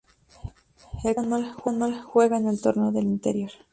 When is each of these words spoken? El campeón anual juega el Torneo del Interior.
El 1.03 1.13
campeón 1.13 1.45
anual 1.83 2.01
juega 2.01 2.39
el 2.39 2.59
Torneo 2.59 2.91
del 2.91 3.05
Interior. 3.05 3.51